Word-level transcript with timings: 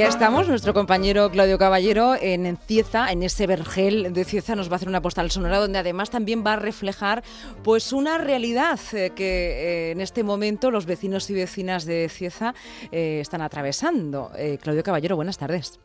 ya 0.00 0.08
estamos, 0.08 0.48
nuestro 0.48 0.72
compañero 0.72 1.30
Claudio 1.30 1.58
Caballero 1.58 2.14
en 2.18 2.56
Cieza, 2.56 3.12
en 3.12 3.22
ese 3.22 3.46
vergel 3.46 4.14
de 4.14 4.24
Cieza, 4.24 4.56
nos 4.56 4.70
va 4.70 4.72
a 4.72 4.76
hacer 4.76 4.88
una 4.88 5.02
postal 5.02 5.30
sonora 5.30 5.58
donde 5.58 5.78
además 5.78 6.08
también 6.08 6.42
va 6.42 6.54
a 6.54 6.56
reflejar 6.56 7.22
pues 7.62 7.92
una 7.92 8.16
realidad 8.16 8.80
eh, 8.94 9.10
que 9.14 9.88
eh, 9.88 9.90
en 9.90 10.00
este 10.00 10.24
momento 10.24 10.70
los 10.70 10.86
vecinos 10.86 11.28
y 11.28 11.34
vecinas 11.34 11.84
de 11.84 12.08
Cieza 12.08 12.54
eh, 12.90 13.18
están 13.20 13.42
atravesando. 13.42 14.32
Claudio 14.62 14.82
Caballero, 14.82 15.16
buenas 15.16 15.36
tardes. 15.36 15.78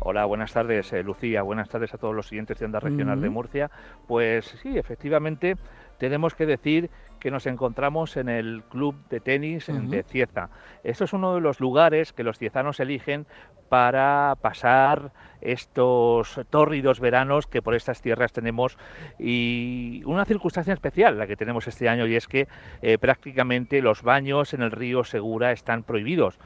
Hola, 0.00 0.24
buenas 0.26 0.52
tardes, 0.52 0.92
Lucía. 1.04 1.42
Buenas 1.42 1.68
tardes 1.68 1.92
a 1.94 1.98
todos 1.98 2.14
los 2.14 2.28
siguientes 2.28 2.58
de 2.58 2.66
Onda 2.66 2.80
Regional 2.80 3.20
de 3.20 3.30
Murcia. 3.30 3.70
Pues 4.06 4.44
sí, 4.62 4.76
efectivamente, 4.76 5.56
tenemos 5.98 6.34
que 6.34 6.46
decir 6.46 6.90
que 7.18 7.30
nos 7.30 7.46
encontramos 7.46 8.16
en 8.16 8.28
el 8.28 8.62
club 8.68 8.94
de 9.08 9.20
tenis 9.20 9.66
de 9.66 10.02
Cieza. 10.02 10.50
Esto 10.84 11.04
es 11.04 11.12
uno 11.12 11.34
de 11.34 11.40
los 11.40 11.60
lugares 11.60 12.12
que 12.12 12.22
los 12.22 12.38
ciezanos 12.38 12.78
eligen 12.78 13.26
para 13.68 14.36
pasar 14.40 15.12
estos 15.40 16.40
tórridos 16.50 17.00
veranos 17.00 17.46
que 17.46 17.62
por 17.62 17.74
estas 17.74 18.00
tierras 18.00 18.32
tenemos 18.32 18.78
y 19.18 20.02
una 20.04 20.24
circunstancia 20.24 20.72
especial 20.72 21.18
la 21.18 21.26
que 21.26 21.36
tenemos 21.36 21.66
este 21.66 21.88
año 21.88 22.06
y 22.06 22.14
es 22.14 22.28
que 22.28 22.46
eh, 22.82 22.98
prácticamente 22.98 23.82
los 23.82 24.02
baños 24.02 24.54
en 24.54 24.62
el 24.62 24.70
río 24.70 25.02
Segura 25.04 25.50
están 25.52 25.82
prohibidos 25.82 26.38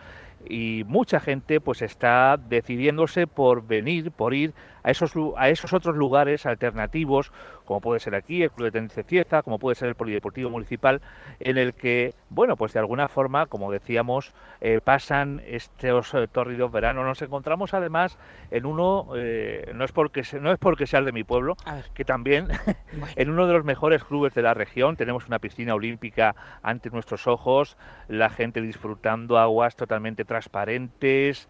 y 0.48 0.84
mucha 0.86 1.20
gente 1.20 1.60
pues 1.60 1.82
está 1.82 2.36
decidiéndose 2.36 3.26
por 3.26 3.66
venir, 3.66 4.10
por 4.10 4.34
ir 4.34 4.54
a 4.82 4.90
esos, 4.90 5.12
a 5.36 5.48
esos 5.48 5.72
otros 5.72 5.96
lugares 5.96 6.46
alternativos, 6.46 7.32
como 7.64 7.80
puede 7.80 8.00
ser 8.00 8.14
aquí 8.14 8.42
el 8.42 8.50
Club 8.50 8.66
de 8.66 8.72
Tenis 8.72 8.94
de 8.94 9.04
Cieza, 9.04 9.42
como 9.42 9.58
puede 9.58 9.74
ser 9.74 9.88
el 9.88 9.94
Polideportivo 9.94 10.50
Municipal, 10.50 11.00
en 11.38 11.58
el 11.58 11.74
que, 11.74 12.14
bueno, 12.30 12.56
pues 12.56 12.72
de 12.72 12.80
alguna 12.80 13.08
forma, 13.08 13.46
como 13.46 13.70
decíamos, 13.70 14.32
eh, 14.60 14.80
pasan 14.82 15.42
estos 15.46 16.14
eh, 16.14 16.26
tórridos 16.26 16.72
veranos. 16.72 17.04
Nos 17.04 17.22
encontramos 17.22 17.74
además 17.74 18.18
en 18.50 18.66
uno, 18.66 19.08
eh, 19.16 19.70
no, 19.74 19.84
es 19.84 19.92
porque, 19.92 20.22
no 20.40 20.50
es 20.52 20.58
porque 20.58 20.86
sea 20.86 21.00
el 21.00 21.04
de 21.04 21.12
mi 21.12 21.24
pueblo, 21.24 21.56
que 21.94 22.04
también 22.04 22.48
en 23.16 23.30
uno 23.30 23.46
de 23.46 23.52
los 23.52 23.64
mejores 23.64 24.02
clubes 24.04 24.34
de 24.34 24.42
la 24.42 24.54
región, 24.54 24.96
tenemos 24.96 25.26
una 25.26 25.38
piscina 25.38 25.74
olímpica 25.74 26.34
ante 26.62 26.90
nuestros 26.90 27.26
ojos, 27.26 27.76
la 28.08 28.30
gente 28.30 28.60
disfrutando 28.60 29.38
aguas 29.38 29.76
totalmente 29.76 30.24
transparentes, 30.30 31.48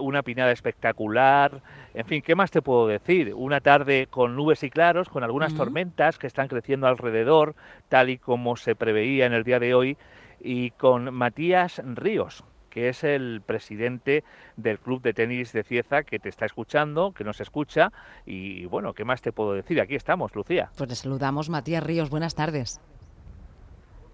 una 0.00 0.22
pinada 0.22 0.52
espectacular, 0.52 1.62
en 1.94 2.04
fin, 2.04 2.20
¿qué 2.20 2.34
más 2.34 2.50
te 2.50 2.60
puedo 2.60 2.86
decir? 2.86 3.32
Una 3.34 3.62
tarde 3.62 4.06
con 4.10 4.36
nubes 4.36 4.62
y 4.62 4.68
claros, 4.68 5.08
con 5.08 5.24
algunas 5.24 5.54
tormentas 5.54 6.18
que 6.18 6.26
están 6.26 6.46
creciendo 6.46 6.86
alrededor, 6.86 7.54
tal 7.88 8.10
y 8.10 8.18
como 8.18 8.56
se 8.56 8.76
preveía 8.76 9.24
en 9.24 9.32
el 9.32 9.44
día 9.44 9.58
de 9.58 9.72
hoy, 9.72 9.96
y 10.40 10.72
con 10.72 11.14
Matías 11.14 11.80
Ríos, 11.82 12.44
que 12.68 12.90
es 12.90 13.02
el 13.02 13.40
presidente 13.40 14.24
del 14.58 14.78
Club 14.78 15.00
de 15.00 15.14
Tenis 15.14 15.54
de 15.54 15.64
Cieza, 15.64 16.02
que 16.02 16.18
te 16.18 16.28
está 16.28 16.44
escuchando, 16.44 17.12
que 17.12 17.24
nos 17.24 17.40
escucha, 17.40 17.90
y 18.26 18.66
bueno, 18.66 18.92
¿qué 18.92 19.06
más 19.06 19.22
te 19.22 19.32
puedo 19.32 19.54
decir? 19.54 19.80
Aquí 19.80 19.94
estamos, 19.94 20.34
Lucía. 20.34 20.70
Pues 20.76 20.90
le 20.90 20.96
saludamos, 20.96 21.48
Matías 21.48 21.82
Ríos, 21.82 22.10
buenas 22.10 22.34
tardes. 22.34 22.78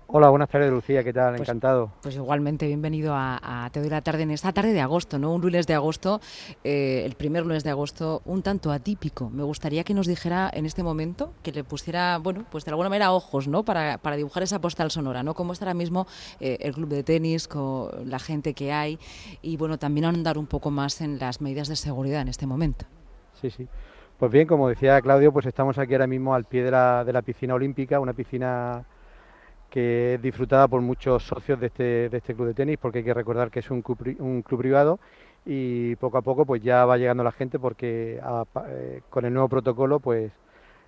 Hola, 0.07 0.29
buenas 0.29 0.51
tardes 0.51 0.71
Lucía, 0.71 1.03
¿qué 1.03 1.13
tal? 1.13 1.37
Pues, 1.37 1.49
Encantado. 1.49 1.91
Pues 2.03 2.15
igualmente, 2.15 2.67
bienvenido 2.67 3.15
a, 3.17 3.69
Te 3.73 3.81
doy 3.81 3.89
la 3.89 4.03
tarde 4.03 4.23
en 4.23 4.31
esta 4.31 4.53
tarde 4.53 4.73
de 4.73 4.81
agosto, 4.81 5.19
¿no? 5.19 5.33
Un 5.33 5.41
lunes 5.41 5.67
de 5.67 5.75
agosto, 5.75 6.21
eh, 6.63 7.03
el 7.07 7.15
primer 7.15 7.45
lunes 7.45 7.65
de 7.65 7.71
agosto, 7.71 8.21
un 8.27 8.43
tanto 8.43 8.71
atípico. 8.71 9.31
Me 9.31 9.43
gustaría 9.43 9.83
que 9.83 9.95
nos 9.95 10.07
dijera 10.07 10.51
en 10.53 10.67
este 10.67 10.83
momento, 10.83 11.33
que 11.43 11.53
le 11.53 11.65
pusiera, 11.65 12.19
bueno, 12.19 12.45
pues 12.51 12.65
de 12.67 12.71
alguna 12.71 12.91
manera 12.91 13.13
ojos, 13.13 13.49
¿no? 13.49 13.65
Para, 13.65 13.97
para 13.99 14.17
dibujar 14.17 14.43
esa 14.43 14.61
postal 14.61 14.91
sonora, 14.91 15.23
¿no? 15.23 15.35
Cómo 15.35 15.55
está 15.55 15.65
ahora 15.65 15.75
mismo 15.75 16.07
eh, 16.39 16.59
el 16.61 16.75
club 16.75 16.91
de 16.91 17.03
tenis, 17.03 17.49
con 17.49 17.89
la 18.09 18.19
gente 18.19 18.53
que 18.53 18.73
hay 18.73 18.99
y, 19.41 19.57
bueno, 19.57 19.79
también 19.79 20.05
andar 20.05 20.37
un 20.37 20.47
poco 20.47 20.71
más 20.71 21.01
en 21.01 21.19
las 21.19 21.41
medidas 21.41 21.69
de 21.69 21.77
seguridad 21.77 22.21
en 22.21 22.29
este 22.29 22.47
momento. 22.47 22.85
Sí, 23.41 23.51
sí. 23.51 23.67
Pues 24.19 24.31
bien, 24.31 24.47
como 24.47 24.69
decía 24.69 25.01
Claudio, 25.01 25.33
pues 25.33 25.47
estamos 25.47 25.79
aquí 25.79 25.95
ahora 25.95 26.07
mismo 26.07 26.35
al 26.35 26.45
pie 26.45 26.63
de 26.63 26.71
la, 26.71 27.05
de 27.05 27.13
la 27.13 27.23
piscina 27.23 27.55
olímpica, 27.55 27.99
una 27.99 28.13
piscina 28.13 28.85
que 29.75 30.15
es 30.15 30.23
disfrutada 30.23 30.69
por 30.69 30.81
muchos 30.83 31.25
socios 31.25 31.59
de 31.59 31.67
este, 31.67 32.09
de 32.09 32.17
este 32.17 32.33
club 32.33 32.47
de 32.47 32.55
tenis, 32.55 32.79
porque 32.81 32.99
hay 32.99 33.05
que 33.05 33.13
recordar 33.13 33.51
que 33.51 33.59
es 33.59 33.73
un 33.73 33.83
club, 33.83 34.61
privado 34.61 35.01
y 35.45 35.97
poco 35.97 36.17
a 36.17 36.23
poco 36.23 36.47
pues 36.47 36.63
ya 36.63 36.85
va 36.85 36.97
llegando 36.97 37.25
la 37.25 37.33
gente 37.33 37.59
porque 37.59 38.21
eh, 38.69 39.01
con 39.11 39.25
el 39.25 39.33
nuevo 39.33 39.49
protocolo 39.49 39.99
pues 39.99 40.31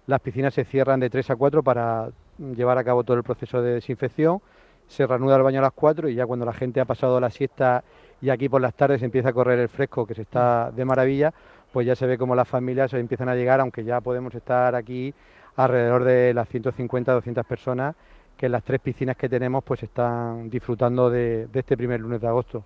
las 0.07 0.21
piscinas 0.21 0.55
se 0.55 0.65
cierran 0.65 1.01
de 1.01 1.11
3 1.11 1.31
a 1.31 1.35
4 1.35 1.65
para 1.65 2.11
llevar 2.39 2.79
a 2.79 2.85
cabo 2.85 3.03
todo 3.03 3.17
el 3.17 3.25
proceso 3.25 3.61
de 3.61 3.73
desinfección, 3.73 4.41
se 4.87 5.05
reanuda 5.05 5.35
el 5.35 5.43
baño 5.43 5.59
a 5.59 5.63
las 5.63 5.73
4 5.73 6.09
y 6.09 6.15
ya 6.15 6.25
cuando 6.25 6.47
la 6.47 6.53
gente 6.53 6.81
ha 6.81 6.85
pasado 6.85 7.19
la 7.19 7.31
siesta 7.31 7.83
y 8.21 8.31
aquí 8.31 8.49
por 8.49 8.61
las 8.61 8.75
tardes 8.75 9.03
empieza 9.03 9.31
a 9.31 9.33
correr 9.33 9.59
el 9.59 9.69
fresco 9.69 10.07
que 10.07 10.15
se 10.15 10.23
está 10.23 10.71
de 10.71 10.85
maravilla, 10.85 11.35
pues 11.73 11.89
ya 11.89 11.97
se 11.97 12.07
ve 12.07 12.17
como 12.17 12.37
las 12.37 12.47
familias 12.47 12.93
empiezan 12.93 13.29
a 13.31 13.35
llegar, 13.35 13.59
aunque 13.61 13.83
ya 13.83 14.01
podemos 14.01 14.33
estar 14.33 14.77
aquí 14.77 15.13
alrededor 15.57 16.05
de 16.05 16.33
las 16.35 16.49
150, 16.49 17.13
200 17.13 17.45
personas 17.45 17.97
que 18.37 18.49
las 18.49 18.63
tres 18.63 18.81
piscinas 18.81 19.17
que 19.17 19.29
tenemos 19.29 19.65
pues 19.65 19.83
están 19.83 20.51
disfrutando 20.51 21.11
de, 21.11 21.49
este 21.53 21.77
primer 21.77 22.01
lunes 22.01 22.21
de 22.21 22.29
agosto. 22.29 22.65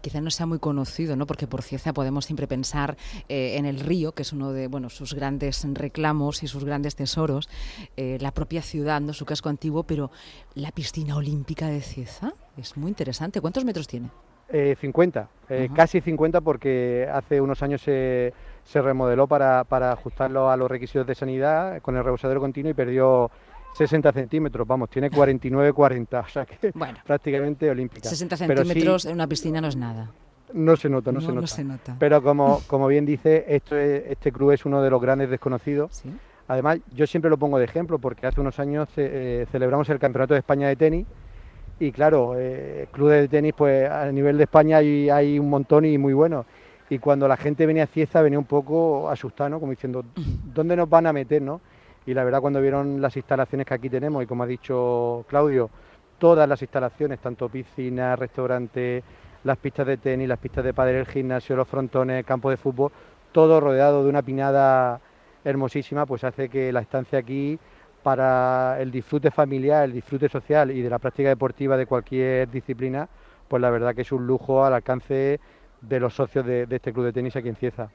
Quizá 0.00 0.20
no 0.20 0.30
sea 0.30 0.46
muy 0.46 0.58
conocido, 0.58 1.16
¿no? 1.16 1.26
porque 1.26 1.46
por 1.46 1.62
ciencia 1.62 1.92
podemos 1.92 2.24
siempre 2.24 2.46
pensar 2.46 2.96
eh, 3.28 3.56
en 3.56 3.64
el 3.64 3.80
río, 3.80 4.12
que 4.12 4.22
es 4.22 4.32
uno 4.32 4.52
de 4.52 4.66
bueno, 4.68 4.90
sus 4.90 5.14
grandes 5.14 5.66
reclamos 5.72 6.42
y 6.42 6.48
sus 6.48 6.64
grandes 6.64 6.96
tesoros, 6.96 7.48
eh, 7.96 8.18
la 8.20 8.32
propia 8.32 8.62
ciudad, 8.62 9.00
¿no? 9.00 9.12
su 9.12 9.24
casco 9.24 9.48
antiguo, 9.48 9.84
pero 9.84 10.10
la 10.54 10.70
piscina 10.70 11.16
olímpica 11.16 11.68
de 11.68 11.80
Cieza 11.80 12.34
es 12.56 12.76
muy 12.76 12.90
interesante. 12.90 13.40
¿Cuántos 13.40 13.64
metros 13.64 13.88
tiene? 13.88 14.10
50, 14.48 15.28
eh, 15.48 15.68
casi 15.74 16.00
50 16.00 16.40
porque 16.40 17.08
hace 17.12 17.40
unos 17.40 17.64
años 17.64 17.82
se, 17.82 18.32
se 18.62 18.80
remodeló 18.80 19.26
para, 19.26 19.64
para 19.64 19.90
ajustarlo 19.90 20.50
a 20.50 20.56
los 20.56 20.70
requisitos 20.70 21.04
de 21.06 21.16
sanidad 21.16 21.80
con 21.82 21.96
el 21.96 22.04
rebosadero 22.04 22.40
continuo 22.40 22.70
y 22.70 22.74
perdió 22.74 23.30
60 23.76 24.10
centímetros, 24.12 24.66
vamos, 24.66 24.88
tiene 24.88 25.10
49-40, 25.10 26.24
o 26.24 26.28
sea 26.28 26.46
que 26.46 26.72
prácticamente 27.06 27.68
olímpica. 27.68 28.08
60 28.08 28.36
centímetros 28.36 29.04
en 29.04 29.12
una 29.12 29.26
piscina 29.26 29.60
no 29.60 29.68
es 29.68 29.76
nada. 29.76 30.10
No 30.54 30.76
se 30.76 30.88
nota, 30.88 31.12
no, 31.12 31.20
se, 31.20 31.64
nota. 31.64 31.96
Pero 31.98 32.22
como, 32.22 32.62
como 32.66 32.86
bien 32.86 33.04
dice, 33.04 33.44
esto 33.48 33.76
este 33.76 34.32
club 34.32 34.52
es 34.52 34.64
uno 34.64 34.80
de 34.80 34.88
los 34.88 35.02
grandes 35.02 35.28
desconocidos. 35.28 36.02
Además, 36.48 36.78
yo 36.94 37.06
siempre 37.06 37.28
lo 37.28 37.36
pongo 37.36 37.58
de 37.58 37.64
ejemplo 37.64 37.98
porque 37.98 38.26
hace 38.26 38.40
unos 38.40 38.58
años 38.58 38.88
eh, 38.96 39.46
celebramos 39.50 39.88
el 39.90 39.98
Campeonato 39.98 40.34
de 40.34 40.40
España 40.40 40.68
de 40.68 40.76
tenis 40.76 41.06
y 41.78 41.92
claro, 41.92 42.34
eh, 42.36 42.86
clubes 42.92 43.22
de 43.22 43.28
tenis 43.28 43.52
pues 43.54 43.90
a 43.90 44.10
nivel 44.10 44.38
de 44.38 44.44
España 44.44 44.78
hay, 44.78 45.10
hay 45.10 45.38
un 45.38 45.50
montón 45.50 45.84
y 45.84 45.98
muy 45.98 46.14
buenos. 46.14 46.46
Y 46.88 46.98
cuando 46.98 47.28
la 47.28 47.36
gente 47.36 47.66
venía 47.66 47.82
a 47.82 47.88
Cieza 47.88 48.22
venía 48.22 48.38
un 48.38 48.46
poco 48.46 49.10
asustado, 49.10 49.60
Como 49.60 49.72
diciendo, 49.72 50.02
¿dónde 50.54 50.76
nos 50.76 50.88
van 50.88 51.06
a 51.06 51.12
meter, 51.12 51.42
no? 51.42 51.60
Y 52.06 52.14
la 52.14 52.24
verdad 52.24 52.40
cuando 52.40 52.60
vieron 52.62 53.02
las 53.02 53.16
instalaciones 53.16 53.66
que 53.66 53.74
aquí 53.74 53.90
tenemos 53.90 54.22
y 54.22 54.26
como 54.26 54.44
ha 54.44 54.46
dicho 54.46 55.24
Claudio, 55.28 55.68
todas 56.18 56.48
las 56.48 56.62
instalaciones, 56.62 57.18
tanto 57.18 57.48
piscina, 57.48 58.16
restaurante, 58.16 59.02
las 59.44 59.58
pistas 59.58 59.86
de 59.86 59.96
tenis, 59.96 60.28
las 60.28 60.38
pistas 60.38 60.64
de 60.64 60.72
pádel, 60.72 60.96
el 60.96 61.06
gimnasio, 61.06 61.56
los 61.56 61.68
frontones, 61.68 62.24
campo 62.24 62.48
de 62.48 62.56
fútbol, 62.56 62.92
todo 63.32 63.60
rodeado 63.60 64.04
de 64.04 64.08
una 64.08 64.22
pinada 64.22 65.00
hermosísima, 65.44 66.06
pues 66.06 66.24
hace 66.24 66.48
que 66.48 66.72
la 66.72 66.80
estancia 66.80 67.18
aquí 67.18 67.58
para 68.02 68.80
el 68.80 68.92
disfrute 68.92 69.32
familiar, 69.32 69.84
el 69.84 69.92
disfrute 69.92 70.28
social 70.28 70.70
y 70.70 70.80
de 70.80 70.90
la 70.90 71.00
práctica 71.00 71.28
deportiva 71.28 71.76
de 71.76 71.86
cualquier 71.86 72.48
disciplina, 72.48 73.08
pues 73.48 73.60
la 73.60 73.70
verdad 73.70 73.94
que 73.94 74.02
es 74.02 74.12
un 74.12 74.26
lujo 74.26 74.64
al 74.64 74.74
alcance 74.74 75.40
de 75.80 76.00
los 76.00 76.14
socios 76.14 76.46
de, 76.46 76.66
este 76.70 76.92
club 76.92 77.06
de 77.06 77.12
tenis 77.12 77.34
aquí 77.34 77.48
en 77.48 77.56
Cieza. 77.56 77.90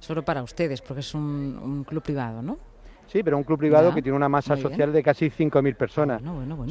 Solo 0.00 0.24
para 0.24 0.42
ustedes, 0.42 0.80
porque 0.82 1.00
es 1.00 1.14
un 1.14 1.84
club 1.86 2.02
privado, 2.02 2.42
¿no? 2.42 2.58
Sí, 3.06 3.22
pero 3.22 3.36
un 3.36 3.44
club 3.44 3.58
privado 3.58 3.94
que 3.94 4.02
tiene 4.02 4.16
una 4.16 4.28
masa 4.28 4.56
social 4.56 4.92
de 4.92 5.02
casi 5.02 5.30
5.000 5.30 5.76
personas. 5.76 6.22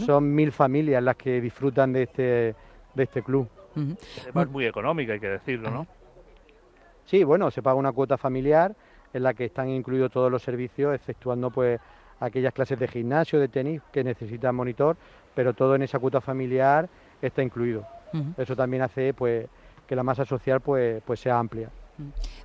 Son 0.05 0.33
mil 0.33 0.51
familias 0.51 1.03
las 1.03 1.15
que 1.15 1.39
disfrutan 1.39 1.93
de 1.93 2.03
este, 2.03 2.55
de 2.93 3.03
este 3.03 3.21
club. 3.21 3.47
Es 3.75 4.49
muy 4.49 4.65
económica, 4.65 5.13
hay 5.13 5.19
que 5.19 5.29
decirlo, 5.29 5.69
¿no? 5.69 5.87
Sí, 7.05 7.25
bueno, 7.25 7.51
se 7.51 7.61
paga 7.61 7.75
una 7.75 7.91
cuota 7.91 8.17
familiar 8.17 8.73
en 9.13 9.23
la 9.23 9.33
que 9.33 9.43
están 9.43 9.67
incluidos 9.67 10.09
todos 10.09 10.31
los 10.31 10.41
servicios, 10.41 10.95
exceptuando 10.95 11.51
pues 11.51 11.81
aquellas 12.21 12.53
clases 12.53 12.79
de 12.79 12.87
gimnasio, 12.87 13.41
de 13.41 13.49
tenis 13.49 13.81
que 13.91 14.05
necesitan 14.05 14.55
monitor, 14.55 14.95
pero 15.35 15.53
todo 15.53 15.75
en 15.75 15.83
esa 15.83 15.99
cuota 15.99 16.21
familiar 16.21 16.89
está 17.21 17.43
incluido. 17.43 17.85
Eso 18.37 18.55
también 18.55 18.83
hace 18.83 19.13
pues 19.13 19.47
que 19.87 19.95
la 19.95 20.03
masa 20.03 20.23
social 20.23 20.61
pues, 20.61 21.01
pues 21.05 21.19
sea 21.19 21.39
amplia. 21.39 21.69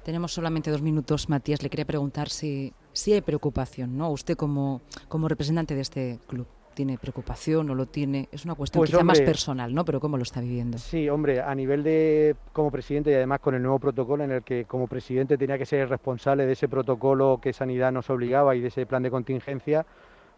Tenemos 0.02 0.32
solamente 0.32 0.70
dos 0.70 0.82
minutos, 0.82 1.28
Matías. 1.28 1.62
Le 1.62 1.70
quería 1.70 1.84
preguntar 1.84 2.28
si, 2.28 2.72
si 2.98 3.12
hay 3.12 3.20
preocupación, 3.20 3.96
¿no? 3.96 4.10
Usted 4.10 4.36
como, 4.36 4.80
como 5.08 5.28
representante 5.28 5.74
de 5.74 5.80
este 5.80 6.18
club. 6.26 6.46
¿Tiene 6.74 6.96
preocupación 6.96 7.68
o 7.70 7.74
lo 7.74 7.86
tiene? 7.86 8.28
Es 8.30 8.44
una 8.44 8.54
cuestión 8.54 8.80
pues, 8.80 8.90
quizá 8.90 9.02
más 9.02 9.20
personal, 9.20 9.74
¿no? 9.74 9.84
Pero 9.84 9.98
¿cómo 9.98 10.16
lo 10.16 10.22
está 10.22 10.40
viviendo? 10.40 10.78
Sí, 10.78 11.08
hombre, 11.08 11.40
a 11.40 11.52
nivel 11.52 11.82
de 11.82 12.36
como 12.52 12.70
presidente 12.70 13.10
y 13.10 13.14
además 13.14 13.40
con 13.40 13.56
el 13.56 13.62
nuevo 13.62 13.80
protocolo 13.80 14.22
en 14.22 14.30
el 14.30 14.42
que 14.44 14.64
como 14.64 14.86
presidente 14.86 15.36
tenía 15.36 15.58
que 15.58 15.66
ser 15.66 15.88
responsable 15.88 16.46
de 16.46 16.52
ese 16.52 16.68
protocolo 16.68 17.40
que 17.42 17.52
Sanidad 17.52 17.90
nos 17.90 18.10
obligaba 18.10 18.54
y 18.54 18.60
de 18.60 18.68
ese 18.68 18.86
plan 18.86 19.02
de 19.02 19.10
contingencia, 19.10 19.86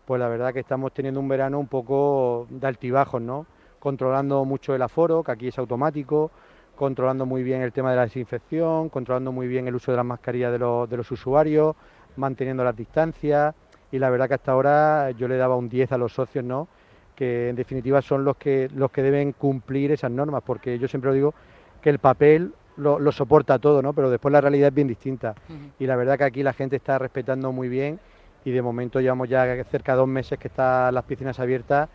pues 0.07 0.19
la 0.19 0.29
verdad 0.29 0.55
que 0.55 0.61
estamos 0.61 0.95
teniendo 0.95 1.21
un 1.21 1.29
verano 1.29 1.59
un 1.59 1.69
poco 1.69 2.47
de 2.49 2.67
altibajos, 2.67 3.21
¿no? 3.21 3.47
Controlando 3.79 4.45
mucho 4.47 4.75
el 4.75 4.81
aforo, 4.81 5.23
que 5.23 5.33
aquí 5.33 5.49
es 5.49 5.59
automático, 5.59 6.31
controlando 6.75 7.27
muy 7.27 7.43
bien 7.43 7.61
el 7.61 7.73
tema 7.73 7.91
de 7.91 7.97
la 7.97 8.03
desinfección, 8.05 8.89
controlando 8.89 9.31
muy 9.31 9.47
bien 9.47 9.69
el 9.69 9.75
uso 9.75 9.91
de 9.91 9.99
las 9.99 10.07
mascarillas 10.07 10.53
de 10.53 10.59
los, 10.59 10.89
de 10.89 10.97
los 10.97 11.11
usuarios, 11.11 11.77
manteniendo 12.21 12.63
las 12.63 12.77
distancias 12.77 13.55
y 13.91 13.99
la 13.99 14.11
verdad 14.11 14.29
que 14.29 14.35
hasta 14.35 14.53
ahora 14.53 15.11
yo 15.13 15.27
le 15.27 15.37
daba 15.37 15.57
un 15.57 15.69
10 15.69 15.93
a 15.93 15.99
los 15.99 16.13
socios, 16.13 16.45
¿no? 16.45 16.69
que 17.17 17.51
en 17.51 17.57
definitiva 17.57 18.01
son 18.01 18.25
los 18.25 18.37
que, 18.37 18.71
los 18.75 18.91
que 18.91 19.03
deben 19.03 19.33
cumplir 19.33 19.93
esas 19.93 20.11
normas, 20.11 20.43
porque 20.45 20.79
yo 20.79 20.89
siempre 20.89 21.13
digo 21.13 21.35
que 21.83 21.91
el 21.91 21.99
papel 21.99 22.53
lo, 22.77 23.13
soporta 23.13 23.59
todo, 23.59 23.83
¿no? 23.83 23.93
pero 23.93 24.09
después 24.09 24.33
la 24.33 24.41
realidad 24.41 24.69
es 24.69 24.75
bien 24.75 24.89
distinta. 24.89 25.35
Y 25.79 25.87
la 25.87 25.97
verdad 25.97 26.17
que 26.17 26.25
aquí 26.25 26.43
la 26.43 26.53
gente 26.53 26.77
está 26.77 26.99
respetando 26.99 27.53
muy 27.53 27.69
bien 27.69 28.01
y 28.45 28.53
de 28.53 28.63
momento 28.63 29.01
llevamos 29.01 29.29
ya 29.29 29.63
cerca 29.65 29.93
de 29.93 29.99
dos 29.99 30.09
meses 30.09 30.39
que 30.39 30.49
están 30.49 30.95
las 30.95 31.05
piscinas 31.05 31.39
abiertas 31.41 31.91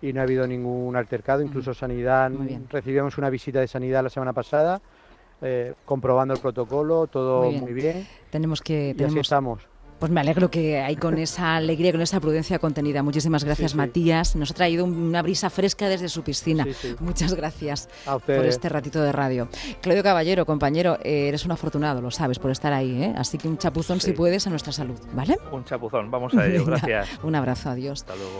y 0.00 0.12
no 0.12 0.20
ha 0.20 0.22
habido 0.22 0.46
ningún 0.46 0.94
altercado, 0.94 1.42
incluso 1.42 1.74
Sanidad, 1.74 2.30
recibimos 2.70 3.18
una 3.18 3.30
visita 3.30 3.58
de 3.58 3.66
Sanidad 3.66 4.04
la 4.04 4.10
semana 4.10 4.32
pasada, 4.32 4.80
eh, 5.42 5.74
comprobando 5.84 6.34
el 6.34 6.40
protocolo, 6.40 7.06
todo 7.06 7.50
muy 7.50 7.72
bien. 7.72 8.06
Tenemos 8.30 8.60
que... 8.60 8.94
Y 8.98 9.02
así 9.02 9.18
estamos. 9.18 9.60
Pues 9.98 10.12
me 10.12 10.20
alegro 10.20 10.48
que 10.48 10.78
hay 10.78 10.94
con 10.94 11.18
esa 11.18 11.56
alegría, 11.56 11.90
con 11.90 12.00
esa 12.00 12.20
prudencia 12.20 12.60
contenida. 12.60 13.02
Muchísimas 13.02 13.42
gracias, 13.42 13.74
Matías. 13.74 14.36
Nos 14.36 14.52
ha 14.52 14.54
traído 14.54 14.84
una 14.84 15.22
brisa 15.22 15.50
fresca 15.50 15.88
desde 15.88 16.08
su 16.08 16.22
piscina. 16.22 16.64
Muchas 17.00 17.34
gracias 17.34 17.88
por 18.04 18.44
este 18.44 18.68
ratito 18.68 19.02
de 19.02 19.10
radio. 19.10 19.48
Claudio 19.80 20.04
Caballero, 20.04 20.46
compañero, 20.46 20.98
eh, 21.02 21.26
eres 21.26 21.44
un 21.44 21.50
afortunado, 21.50 22.00
lo 22.00 22.12
sabes, 22.12 22.38
por 22.38 22.52
estar 22.52 22.72
ahí. 22.72 23.02
¿eh? 23.02 23.14
Así 23.16 23.38
que 23.38 23.48
un 23.48 23.58
chapuzón 23.58 24.00
si 24.00 24.12
puedes 24.12 24.46
a 24.46 24.50
nuestra 24.50 24.72
salud, 24.72 24.98
¿vale? 25.14 25.36
Un 25.50 25.64
chapuzón, 25.64 26.08
vamos 26.12 26.32
a 26.34 26.46
ello. 26.46 26.64
Gracias. 26.64 27.08
un 27.24 27.34
abrazo, 27.34 27.70
adiós. 27.70 28.02
Hasta 28.02 28.14
luego. 28.14 28.38